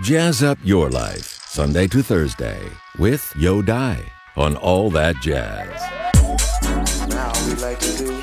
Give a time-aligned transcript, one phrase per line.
[0.00, 2.62] Jazz up your life, Sunday to Thursday,
[3.00, 5.68] with Yo Die on All That Jazz.
[7.08, 8.22] Now we like to do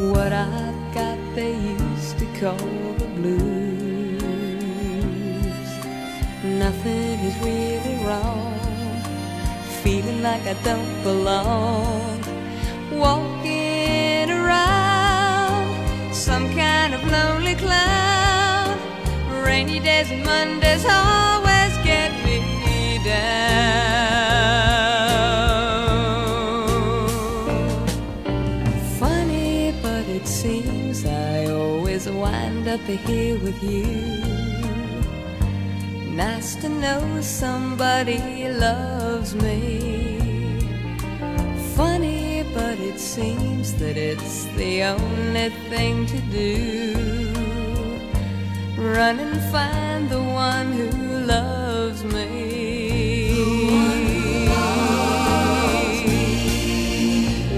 [0.00, 2.56] What I've got they used to call
[2.94, 4.22] the blues.
[6.42, 8.58] Nothing is really wrong.
[9.82, 12.24] Feeling like I don't belong.
[12.90, 18.78] Walking around some kind of lonely clown.
[19.44, 22.40] Rainy days and Mondays always get me
[23.04, 24.09] down.
[32.70, 33.84] Up here with you.
[36.14, 40.20] Nice to know somebody loves me.
[41.74, 46.94] Funny, but it seems that it's the only thing to do.
[48.78, 50.90] Run and find the one who
[51.26, 53.32] loves me.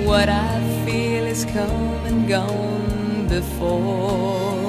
[0.06, 4.61] What I feel is come and gone before.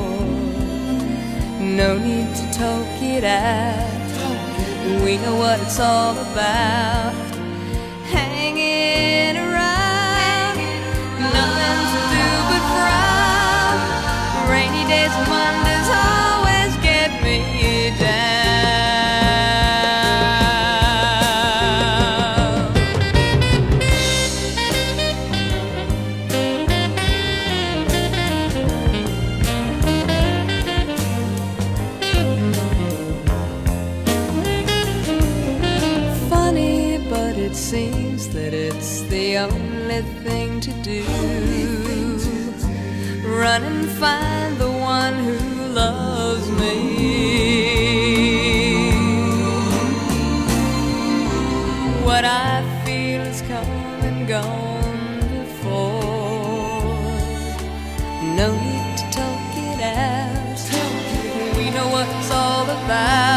[1.75, 4.03] No need to talk it out.
[5.03, 7.15] We know what it's all about.
[8.13, 10.57] Hanging around,
[11.33, 13.77] nothing to do but frown.
[14.53, 15.25] Rainy days and
[37.33, 41.03] but it seems that it's the only thing to do.
[43.25, 46.83] Run and find the one who loves me.
[52.05, 56.03] What I feel is come and gone before.
[58.37, 60.59] No need to talk it out.
[61.57, 63.32] We know what it's all about.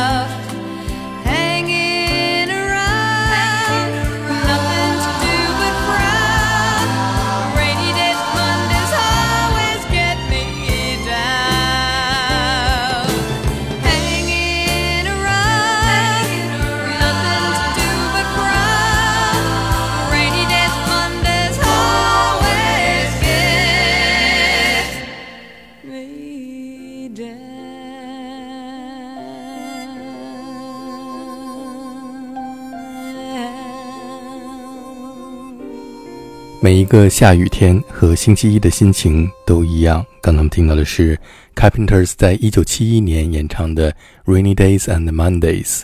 [36.61, 40.05] 每一个下雨天和星期一的心情都一样。
[40.21, 41.17] 刚刚听到的是
[41.55, 43.93] Carpenters 在一九七一年演唱的
[44.25, 45.83] 《Rainy Days and Mondays》，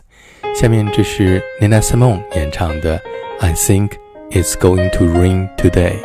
[0.60, 2.98] 下面这是 Nina Simone 演唱的
[3.38, 3.90] 《I Think
[4.30, 6.02] It's Going to Rain Today》。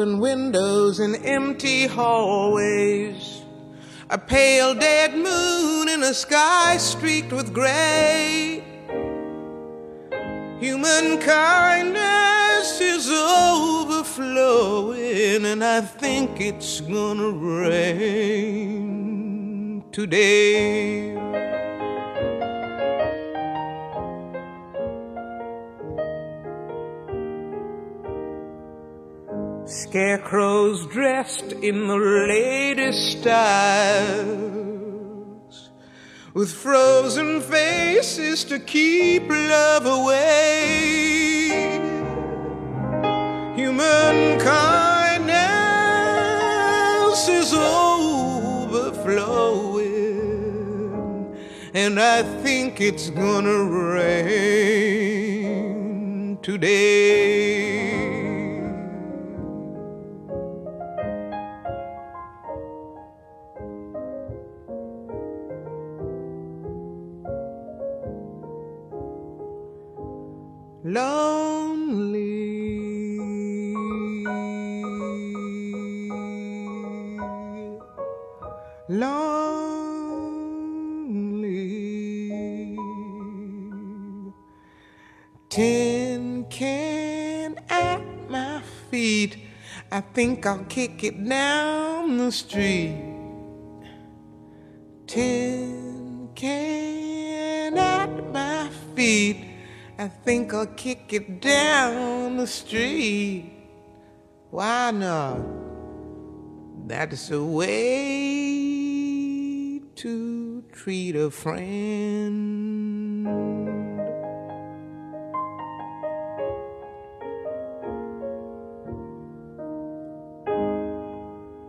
[0.00, 3.42] Broken windows and empty hallways.
[4.08, 8.64] A pale dead moon in a sky streaked with gray.
[10.58, 14.24] Human kindness is overflowing,
[15.44, 17.28] and I think it's gonna
[17.68, 18.54] rain
[19.92, 21.14] today.
[29.90, 34.30] Scarecrows dressed in the latest styles,
[36.32, 41.48] with frozen faces to keep love away.
[43.56, 45.28] Human kindness
[47.28, 48.86] is overflowing,
[51.74, 54.78] and I think it's gonna rain
[56.42, 57.59] today.
[78.90, 80.66] Lonely.
[85.48, 88.60] Tin can at my
[88.90, 89.38] feet.
[89.92, 92.96] I think I'll kick it down the street.
[95.06, 99.44] Tin can at my feet.
[99.98, 103.52] I think I'll kick it down the street.
[104.50, 105.38] Why not?
[106.86, 108.49] That's the way
[110.00, 113.26] to treat a friend.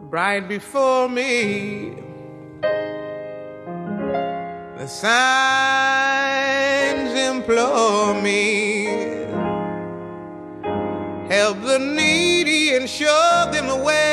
[0.09, 1.95] Right before me,
[4.77, 5.11] the signs
[7.11, 8.85] implore me.
[11.27, 14.10] Help the needy and show them the way.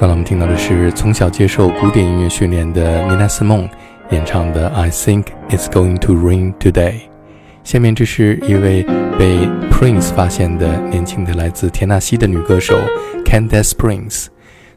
[0.00, 3.68] 刚才我们听到的是从小接受古典音乐训练的妮娜·斯梦
[4.10, 6.92] 演唱的《I Think It's Going to Rain Today》。
[7.64, 8.84] 下面这是一位
[9.18, 12.78] 被 Prince 发现的年轻的来自田纳西的女歌手
[13.24, 14.26] Candace Prince。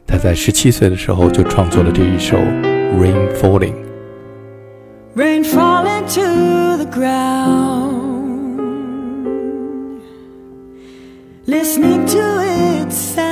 [0.08, 2.36] 她在十七岁的时候就创作了这一首
[2.98, 3.74] 《Rain Falling》。
[5.14, 7.92] Rain falling to the ground.
[11.46, 13.31] Listening to its sound.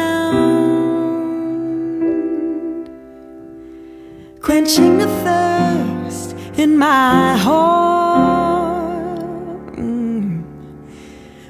[4.43, 9.19] Quenching the thirst in my heart.
[9.77, 10.43] Mm.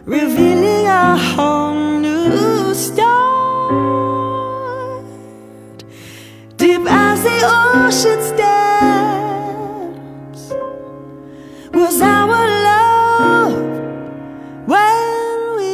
[0.05, 3.05] Revealing a whole new start.
[6.57, 9.31] Deep as the ocean's depths
[11.73, 13.55] was our love
[14.67, 15.73] when we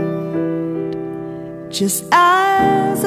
[0.00, 0.92] met,
[1.70, 3.04] just as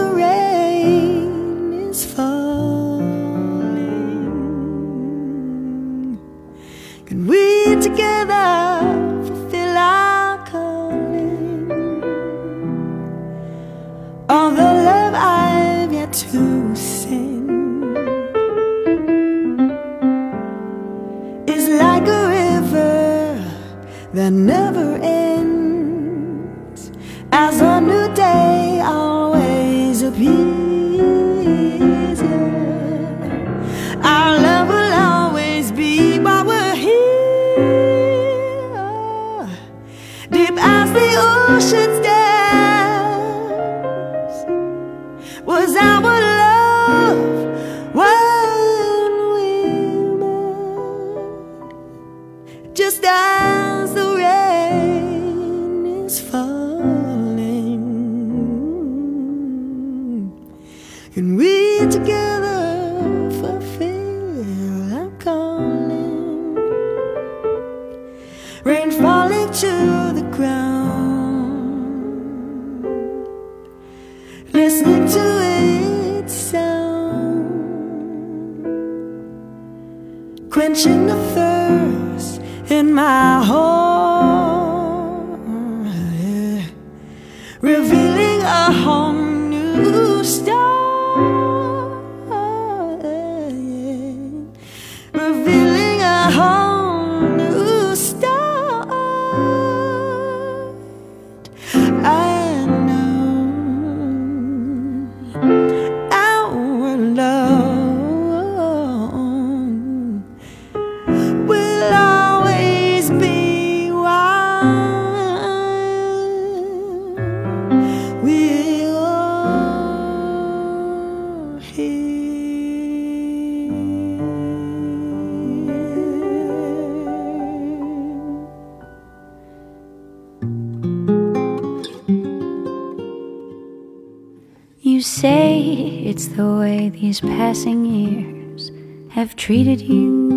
[136.90, 138.72] these passing years
[139.12, 140.30] have treated you.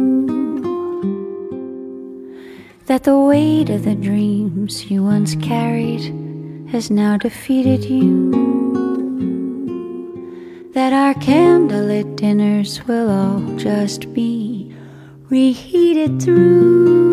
[2.86, 6.04] That the weight of the dreams you once carried
[6.70, 8.30] has now defeated you.
[10.74, 14.74] That our candlelit dinners will all just be
[15.28, 17.12] reheated through.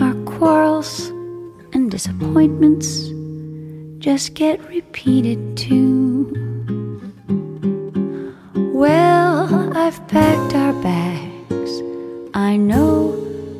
[0.00, 1.08] Our quarrels
[1.72, 3.09] and disappointments
[4.00, 6.32] just get repeated too.
[8.54, 11.82] Well, I've packed our bags.
[12.32, 13.14] I know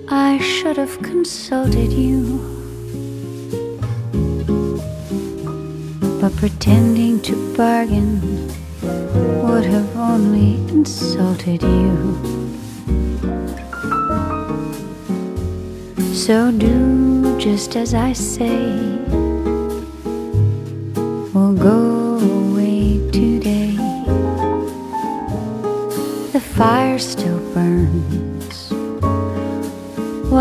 [0.08, 2.40] I should have consulted you.
[6.22, 8.48] But pretending to bargain
[9.42, 12.16] would have only insulted you.
[16.14, 18.99] So do just as I say.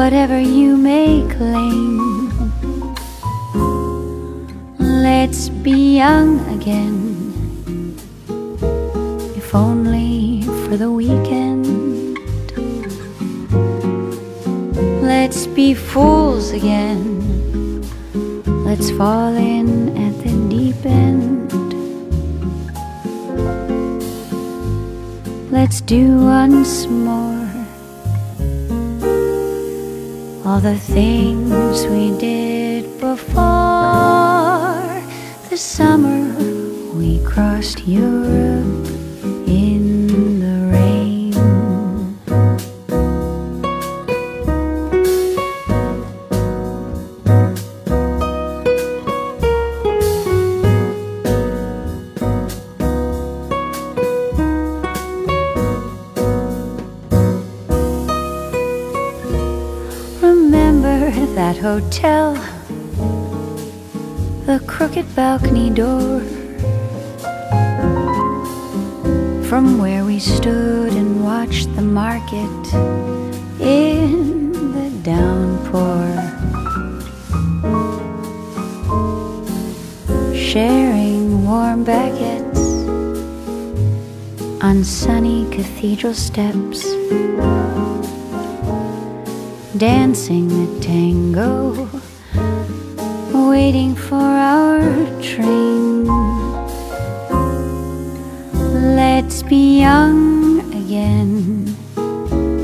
[0.09, 2.29] Whatever you may claim,
[4.79, 7.95] let's be young again.
[9.37, 12.17] If only for the weekend.
[15.03, 17.03] Let's be fools again.
[18.65, 21.53] Let's fall in at the deep end.
[25.51, 27.28] Let's do once more
[30.49, 33.37] all the things we did before
[35.51, 36.23] the summer
[36.95, 38.78] we crossed Europe
[61.49, 62.35] that hotel,
[64.45, 66.19] the crooked balcony door,
[69.49, 72.63] from where we stood and watched the market
[73.59, 76.05] in the downpour,
[80.35, 82.63] sharing warm baguettes
[84.61, 86.85] on sunny cathedral steps
[89.79, 91.87] dancing the tango,
[93.31, 94.81] waiting for our
[95.21, 96.03] train.
[98.97, 101.73] Let's be young again,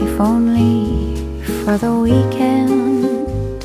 [0.04, 3.64] if only for the weekend.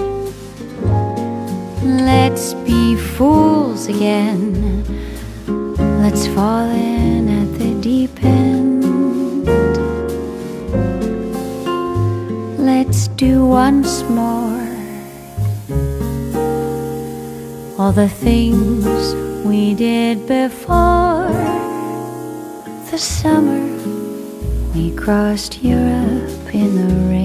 [1.82, 4.84] Let's be fools again.
[6.00, 8.59] Let's fall in at the deep end.
[13.20, 14.66] Do once more
[17.78, 21.28] all the things we did before
[22.90, 23.60] the summer
[24.74, 27.19] we crossed Europe in the rain.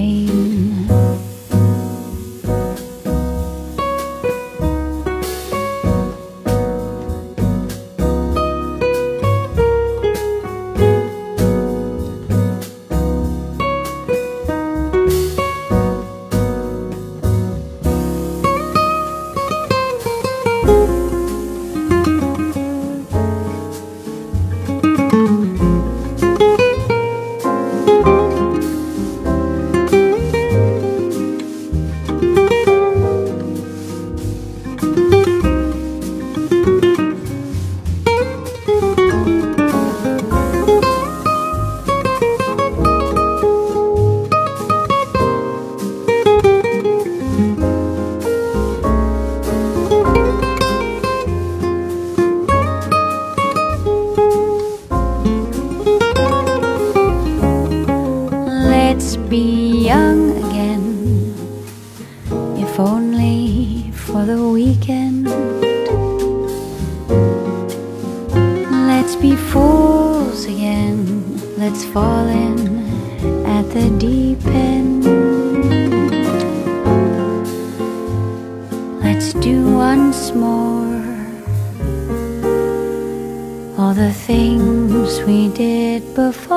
[84.56, 86.56] Things we did before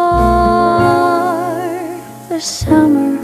[2.29, 3.19] the summer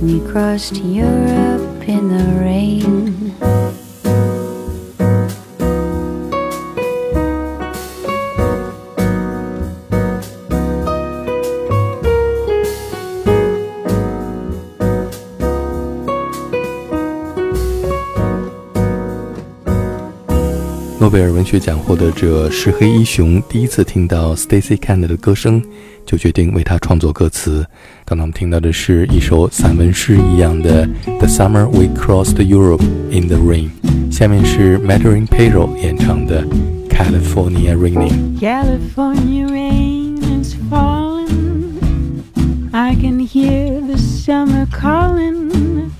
[0.00, 3.79] we crossed Europe in the rain.
[21.10, 25.60] 诺贝尔文学奖获得者石黑一雄第一次听到 Stacy Kent 的歌声，
[26.06, 27.66] 就决定为他创作歌词。
[28.04, 30.86] 刚才我们听到的是一首散文诗一样的
[31.18, 33.70] 《The Summer We Crossed Europe in the Rain》，
[34.12, 36.44] 下面是 m a t t e r i n Pedro 演唱的
[36.88, 38.38] 《California Raining》。
[38.40, 41.80] California rain is falling.
[42.70, 45.90] I can hear the summer calling.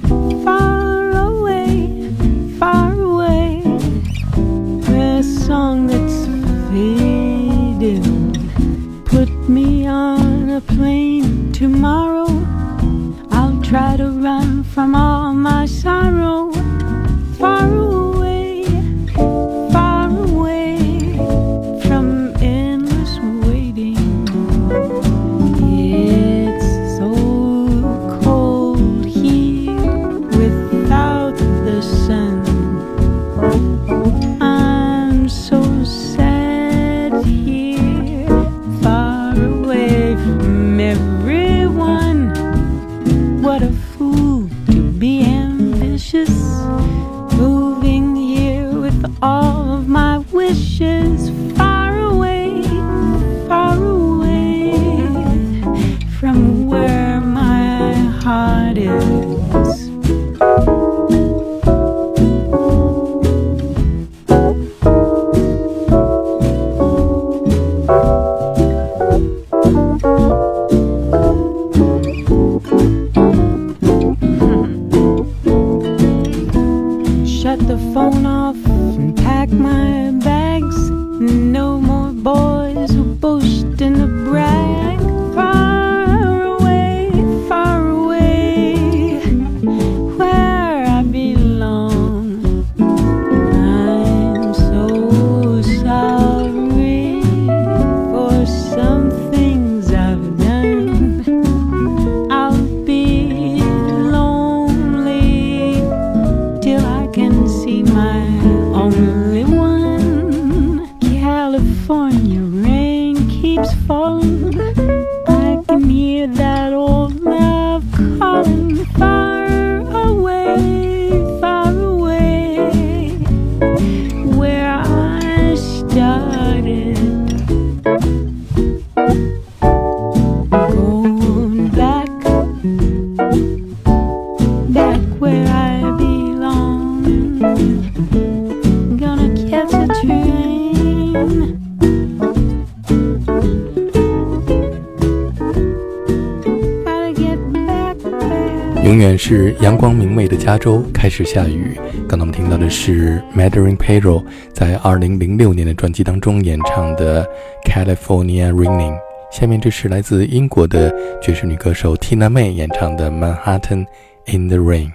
[149.22, 151.78] 是阳光明媚的加州开始下雨。
[152.08, 157.22] 刚刚我们听到的是 madring Pedro 在2006年的专辑当中演唱的
[157.62, 158.94] 《California Raining》。
[159.30, 163.84] 下面这是来自英国的爵士女歌手 Tina May 演唱的《Manhattan
[164.24, 164.90] in the Rain》。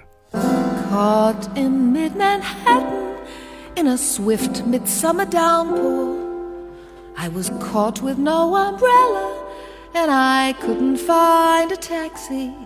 [0.90, 2.82] Caught in mid Manhattan
[3.76, 6.16] in a swift midsummer downpour.
[7.16, 9.36] I was caught with no umbrella
[9.94, 12.65] and I couldn't find a taxi.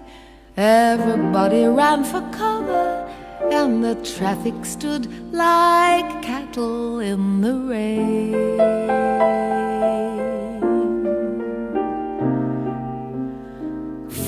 [0.61, 3.09] Everybody ran for cover
[3.51, 8.59] and the traffic stood like cattle in the rain.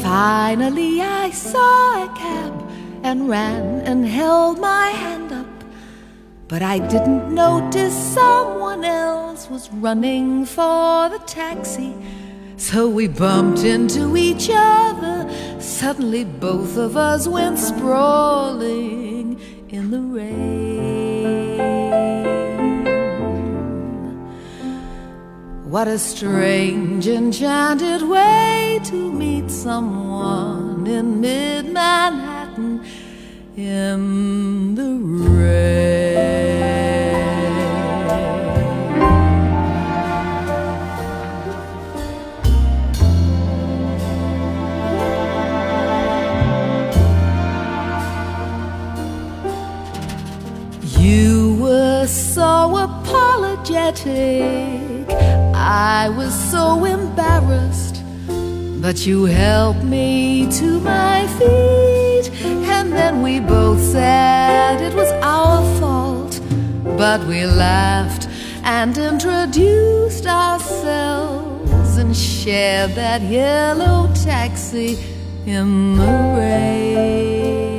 [0.00, 2.54] Finally, I saw a cab
[3.02, 5.64] and ran and held my hand up.
[6.48, 11.94] But I didn't notice someone else was running for the taxi.
[12.56, 15.11] So we bumped into each other.
[15.62, 21.22] Suddenly, both of us went sprawling in the rain.
[25.70, 32.84] What a strange, enchanted way to meet someone in mid Manhattan
[33.56, 34.96] in the
[35.30, 36.01] rain.
[53.88, 55.10] Apologetic.
[55.54, 58.02] I was so embarrassed.
[58.80, 62.30] But you helped me to my feet.
[62.44, 66.40] And then we both said it was our fault.
[66.96, 68.28] But we laughed
[68.64, 74.98] and introduced ourselves and shared that yellow taxi
[75.46, 77.71] in the rain.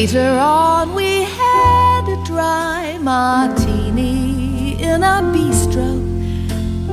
[0.00, 5.90] Later on, we had a dry martini in a bistro.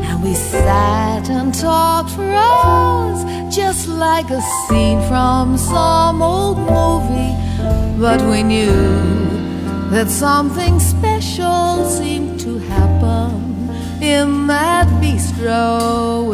[0.08, 3.24] And we sat and talked for hours,
[3.56, 7.34] just like a scene from some old movie.
[7.98, 8.76] But we knew
[9.90, 13.70] that something special seemed to happen
[14.02, 16.28] in that bistro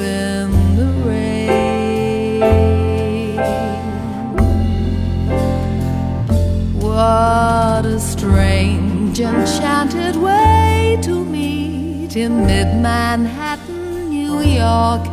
[7.03, 15.05] What a strange, enchanted way to meet in mid Manhattan, New York,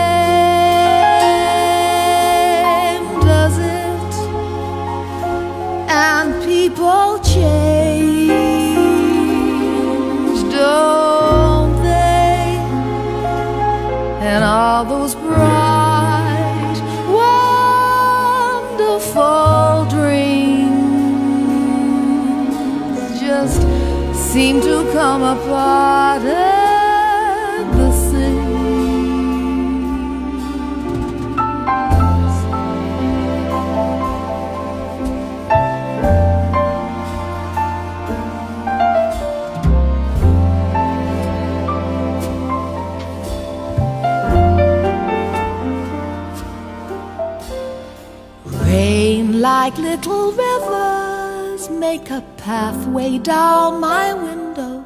[54.08, 54.84] my window.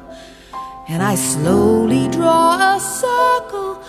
[0.87, 3.81] And I slowly draw a circle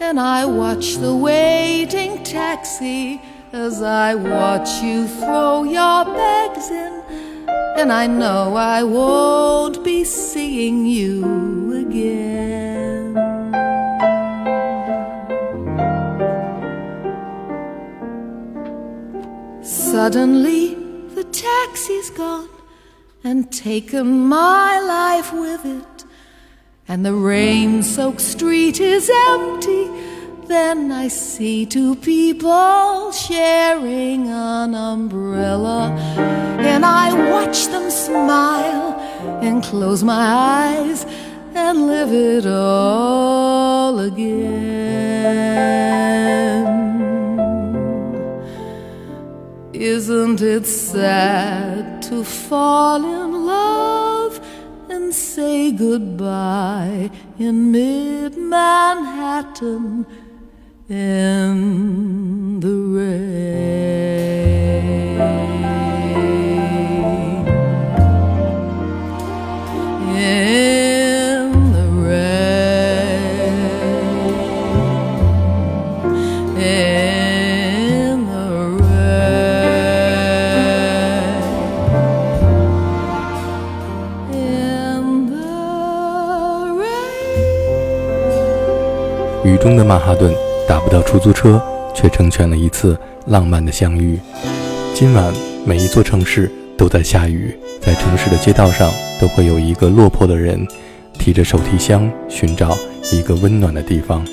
[0.00, 3.20] and I watch the waiting taxi
[3.52, 7.02] as I watch you throw your bags in.
[7.78, 11.16] And I know I won't be seeing you
[11.84, 13.16] again.
[19.62, 20.74] Suddenly,
[21.16, 22.49] the taxi's gone
[23.22, 26.04] and taken my life with it.
[26.88, 29.88] And the rain soaked street is empty.
[30.46, 35.92] Then I see two people sharing an umbrella.
[36.58, 38.98] And I watch them smile
[39.42, 40.26] and close my
[40.66, 41.06] eyes
[41.54, 45.60] and live it all again.
[49.80, 54.38] Isn't it sad to fall in love
[54.90, 60.04] and say goodbye in mid Manhattan
[60.86, 63.79] in the rain?
[89.60, 90.34] 中的曼哈顿
[90.66, 91.62] 打不到出租车，
[91.94, 94.18] 却成全了一次浪漫的相遇。
[94.94, 95.30] 今晚，
[95.66, 100.66] 每一座城市都在下雨，在城市的街道上都会有一个落魄的人，
[101.18, 102.74] 提着手提箱寻找
[103.12, 104.24] 一个温暖的地方。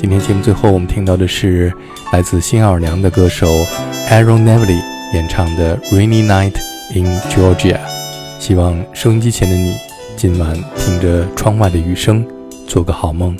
[0.00, 1.70] 今天节目最后，我们听到的是
[2.10, 3.46] 来自新奥尔良的歌手
[4.08, 4.80] Aaron Neville
[5.12, 6.54] 演唱的《Rainy Night
[6.94, 7.76] in Georgia》。
[8.38, 9.76] 希望收音机前的你，
[10.16, 12.26] 今晚听着窗外的雨声，
[12.66, 13.36] 做个好梦。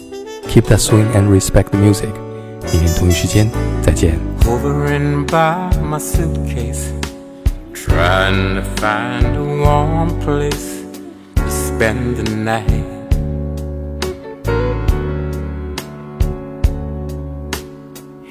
[0.53, 2.09] Keep that swing and respect the music。
[2.71, 3.49] 明天同一时间
[3.81, 4.19] 再见。
[4.41, 6.91] Hovering by my suitcase,
[7.73, 10.83] trying to find a warm place
[11.35, 12.85] to spend the night.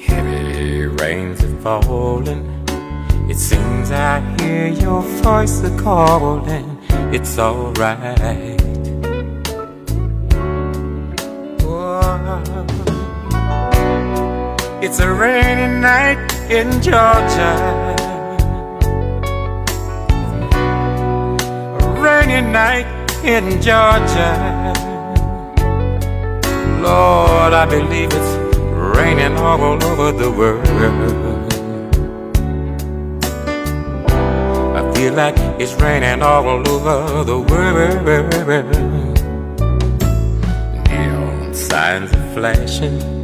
[0.05, 2.45] Heavy rains are falling.
[3.29, 6.77] It seems I hear your voice a calling.
[7.11, 8.62] It's alright.
[14.86, 16.18] It's a rainy night
[16.50, 17.54] in Georgia.
[21.80, 22.86] A rainy night
[23.24, 24.74] in Georgia.
[26.82, 28.36] Lord, I believe it's
[28.94, 30.68] raining all over the world.
[34.76, 38.04] I feel like it's raining all over the world.
[40.90, 43.23] Neon signs are flashing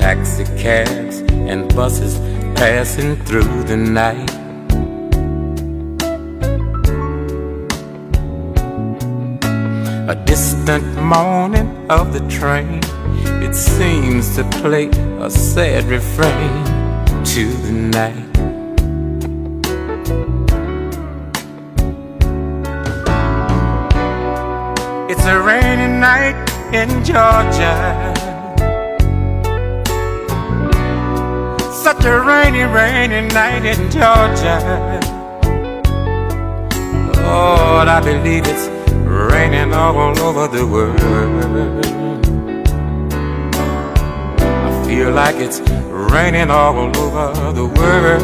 [0.00, 1.18] taxi cabs
[1.50, 2.16] and buses
[2.56, 4.30] passing through the night.
[10.08, 12.80] A distant moaning of the train.
[13.46, 14.88] It seems to play
[15.20, 16.64] a sad refrain
[17.34, 18.30] to the night.
[25.10, 26.40] It's a rainy night
[26.72, 28.29] in Georgia.
[32.00, 34.56] Such a rainy, rainy night in Georgia.
[37.20, 38.68] Lord, I believe it's
[39.04, 40.98] raining all over the world.
[44.40, 45.60] I feel like it's
[46.10, 48.22] raining all over the world.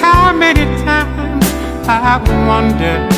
[0.00, 1.46] How many times
[1.88, 3.08] I wonder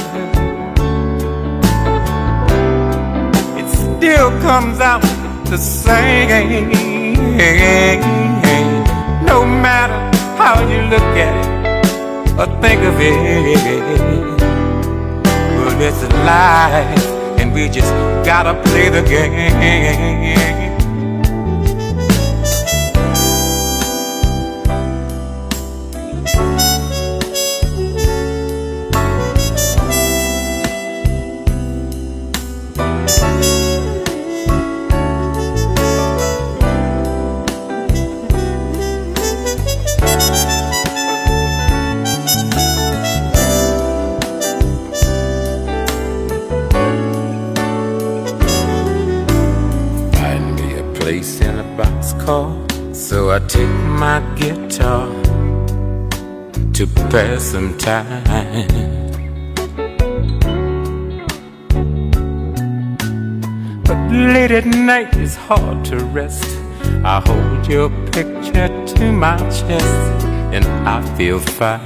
[3.60, 5.15] it still comes out
[5.50, 6.70] the same.
[9.24, 9.98] No matter
[10.36, 13.58] how you look at it or think of it,
[15.56, 17.92] but it's life, and we just
[18.24, 20.65] gotta play the game.
[57.56, 58.22] Some time.
[63.86, 66.44] But late at night it's hard to rest.
[67.02, 71.80] I hold your picture to my chest and I feel fine.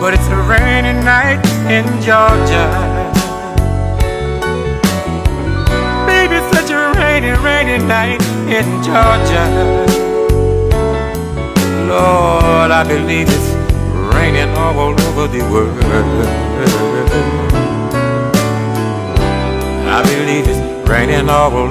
[0.00, 1.44] But it's a rainy night
[1.76, 2.66] in Georgia.
[6.06, 9.46] Baby, such a rainy, rainy night in Georgia.
[11.86, 13.50] Lord, I believe it's
[14.12, 15.78] raining all over the world.
[19.86, 21.68] I believe it's raining all over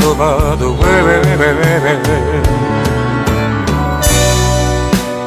[0.55, 1.21] the world.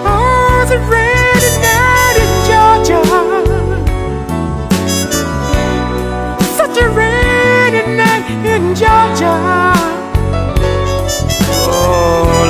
[0.09, 3.01] Oh, it's rainy night in Georgia.
[6.57, 9.82] Such a rainy night in Georgia.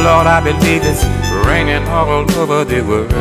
[0.02, 1.04] Lord, I believe it's
[1.46, 3.12] raining all over the world.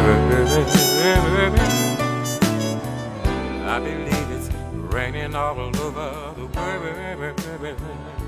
[3.68, 4.50] I believe it's
[4.92, 8.21] raining all over the world.